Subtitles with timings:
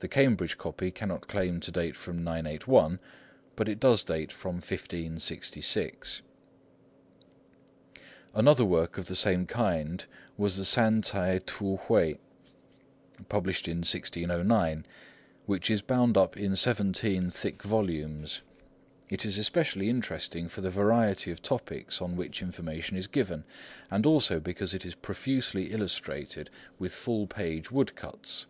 [0.00, 3.00] The Cambridge copy cannot claim to date from 981,
[3.56, 6.20] but it does date from 1566.
[8.34, 10.04] Another work of the same kind
[10.36, 12.16] was the San Ts'ai T'u Hui,
[13.20, 14.84] issued in 1609,
[15.46, 18.42] which is bound up in seventeen thick volumes.
[19.08, 23.44] It is especially interesting for the variety of topics on which information is given,
[23.90, 28.46] and also because it is profusely illustrated with full page woodcuts.